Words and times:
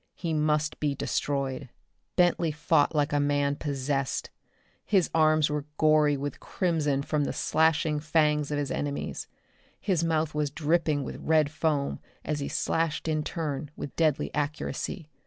He 0.15 0.33
must 0.33 0.79
be 0.79 0.95
destroyed. 0.95 1.69
Bentley 2.15 2.51
fought 2.51 2.95
like 2.95 3.13
a 3.13 3.19
man 3.19 3.55
possessed. 3.55 4.31
His 4.83 5.11
arms 5.13 5.47
were 5.47 5.67
gory 5.77 6.17
with 6.17 6.39
crimson 6.39 7.03
from 7.03 7.25
the 7.25 7.31
slashing 7.33 7.99
fangs 7.99 8.49
of 8.49 8.57
his 8.57 8.71
enemies. 8.71 9.27
His 9.79 10.03
mouth 10.03 10.33
was 10.33 10.49
dripping 10.49 11.03
with 11.03 11.17
red 11.17 11.51
foam 11.51 11.99
as 12.25 12.39
he 12.39 12.47
slashed 12.49 13.07
in 13.07 13.21
turn, 13.23 13.69
with 13.75 13.95
deadly 13.95 14.33
accuracy. 14.33 15.07